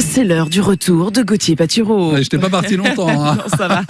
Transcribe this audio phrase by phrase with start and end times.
[0.00, 2.12] C'est l'heure du retour de Gauthier Patureau.
[2.12, 3.08] Ouais, je t'ai pas parti longtemps.
[3.08, 3.36] hein.
[3.50, 3.82] non, ça va.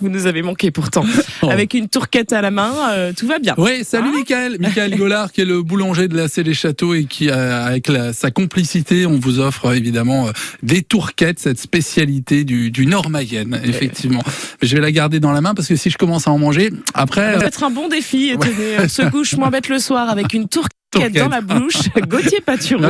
[0.00, 1.04] Vous nous avez manqué pourtant.
[1.42, 1.48] Oh.
[1.50, 3.54] Avec une tourquette à la main, euh, tout va bien.
[3.58, 4.16] Oui, salut Ah.
[4.16, 4.56] Michael.
[4.60, 8.12] Michael Gollard, qui est le boulanger de la C des Châteaux et qui, avec la-
[8.12, 10.32] sa complicité, on vous offre euh, évidemment euh,
[10.62, 14.22] des tourquettes, cette spécialité du, du Nord Mayenne, effectivement.
[14.62, 16.38] Mais je vais la garder dans la main parce que si je commence à en
[16.38, 17.32] manger, après.
[17.34, 18.34] Ça va être un bon défi.
[18.34, 18.38] Ouais.
[18.48, 21.74] Tenez, on se couche moins bête le soir avec une tourquette Dans la bouche.
[22.08, 22.40] Gauthier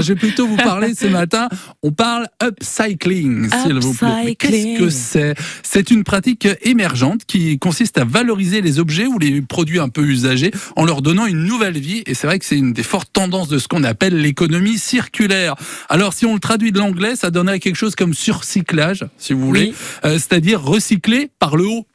[0.00, 1.48] je vais plutôt vous parler ce matin.
[1.82, 4.34] On parle upcycling, s'il vous plaît.
[4.36, 5.34] Qu'est-ce que c'est?
[5.62, 10.02] C'est une pratique émergente qui consiste à valoriser les objets ou les produits un peu
[10.02, 12.02] usagés en leur donnant une nouvelle vie.
[12.06, 15.54] Et c'est vrai que c'est une des fortes tendances de ce qu'on appelle l'économie circulaire.
[15.88, 19.40] Alors, si on le traduit de l'anglais, ça donnerait quelque chose comme surcyclage, si vous
[19.46, 21.86] voulez, Oui, Euh, c'est-à-dire recycler par le haut.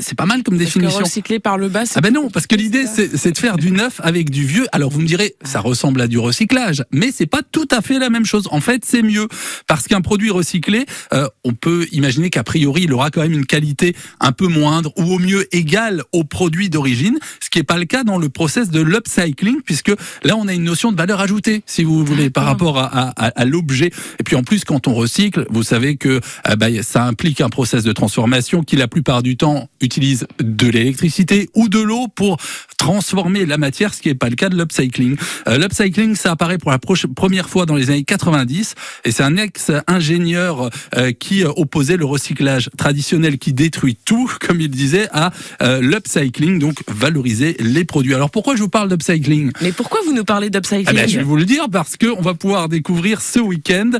[0.00, 1.04] C'est pas mal comme parce que définition.
[1.04, 4.00] recycler par le bas, Ah ben non, parce que l'idée c'est de faire du neuf
[4.02, 4.66] avec du vieux.
[4.72, 7.98] Alors vous me direz, ça ressemble à du recyclage, mais c'est pas tout à fait
[8.00, 8.48] la même chose.
[8.50, 9.28] En fait, c'est mieux
[9.68, 13.46] parce qu'un produit recyclé, euh, on peut imaginer qu'a priori il aura quand même une
[13.46, 17.78] qualité un peu moindre ou au mieux égale au produit d'origine, ce qui est pas
[17.78, 19.92] le cas dans le process de l'upcycling puisque
[20.24, 23.26] là on a une notion de valeur ajoutée, si vous voulez, par rapport à, à-
[23.28, 23.92] à l'objet.
[24.18, 27.48] Et puis en plus, quand on recycle, vous savez que euh, bah, ça implique un
[27.50, 32.38] process de transformation qui la plupart du temps utilise de l'électricité ou de l'eau pour
[32.78, 35.16] transformer la matière, ce qui n'est pas le cas de l'upcycling.
[35.48, 36.78] Euh, l'upcycling, ça apparaît pour la
[37.14, 38.74] première fois dans les années 90
[39.04, 44.60] et c'est un ex-ingénieur euh, qui euh, opposait le recyclage traditionnel qui détruit tout, comme
[44.60, 48.14] il disait, à euh, l'upcycling, donc valoriser les produits.
[48.14, 49.50] Alors pourquoi je vous parle d'upcycling?
[49.60, 50.86] Mais pourquoi vous nous parlez d'upcycling?
[50.88, 53.90] Ah ben, je vais vous le dire parce que on va pouvoir découvrir ce week-end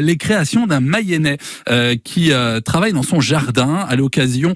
[0.00, 1.38] les créations d'un Mayennais
[2.04, 2.32] qui
[2.64, 4.54] travaille dans son jardin à l'occasion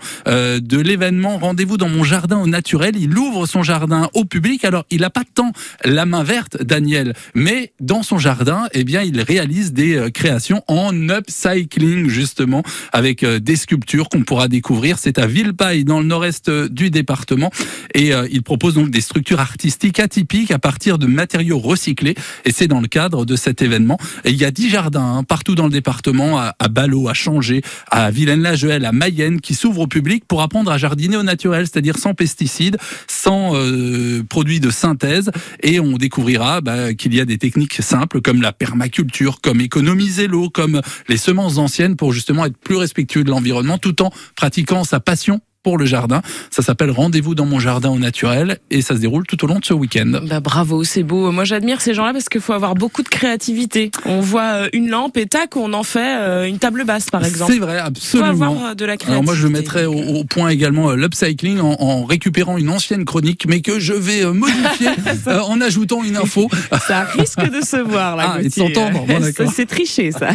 [0.66, 2.94] de l'événement Rendez-vous dans mon jardin au naturel.
[2.96, 4.64] Il ouvre son jardin au public.
[4.64, 5.52] Alors il n'a pas tant
[5.84, 10.62] la main verte, Daniel, mais dans son jardin, eh bien il réalise des euh, créations
[10.68, 14.98] en upcycling justement avec euh, des sculptures qu'on pourra découvrir.
[14.98, 17.50] C'est à Villepaille dans le nord-est euh, du département
[17.94, 22.14] et il propose donc des structures artistiques atypiques à partir de matériaux recyclés
[22.44, 23.98] et c'est dans le cadre de cet événement.
[24.24, 27.14] Et il y a dix jardins hein, partout dans le département, à, à Ballot, à
[27.14, 31.66] Changé, à Vilaine-la-Juelle, à Mayenne, qui s'ouvrent au public pour apprendre à jardiner au naturel,
[31.66, 32.76] c'est-à-dire sans pesticides,
[33.08, 35.30] sans euh, produits de synthèse.
[35.62, 40.26] Et on découvrira bah, qu'il y a des techniques simples comme la permaculture, comme économiser
[40.26, 44.84] l'eau, comme les semences anciennes pour justement être plus respectueux de l'environnement tout en pratiquant
[44.84, 46.22] sa passion pour le jardin.
[46.50, 49.58] Ça s'appelle Rendez-vous dans mon jardin au naturel et ça se déroule tout au long
[49.58, 50.20] de ce week-end.
[50.28, 51.32] Bah bravo, c'est beau.
[51.32, 53.90] Moi j'admire ces gens-là parce qu'il faut avoir beaucoup de créativité.
[54.04, 57.24] On voit euh, une lampe et tac, on en fait euh, une table basse par
[57.24, 57.52] exemple.
[57.52, 58.28] C'est vrai, Il faut absolument.
[58.28, 59.10] avoir euh, de la créativité.
[59.12, 63.46] Alors moi je mettrais au, au point également l'upcycling en, en récupérant une ancienne chronique
[63.48, 64.88] mais que je vais modifier
[65.28, 66.48] euh, en ajoutant une info.
[66.86, 68.34] Ça risque de se voir là.
[68.36, 69.06] Ah, et s'entendre.
[69.06, 69.48] Bon.
[69.54, 70.28] C'est triché ça.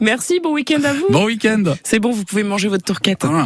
[0.00, 1.06] Merci, bon week-end à vous.
[1.10, 1.62] Bon week-end.
[1.84, 3.22] C'est bon, vous pouvez manger votre tourquette.
[3.24, 3.44] Ah.